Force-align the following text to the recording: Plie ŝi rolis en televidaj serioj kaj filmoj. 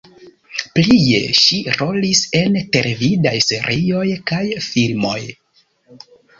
Plie 0.77 1.19
ŝi 1.39 1.59
rolis 1.81 2.23
en 2.41 2.59
televidaj 2.79 3.35
serioj 3.51 4.09
kaj 4.35 4.43
filmoj. 4.73 5.19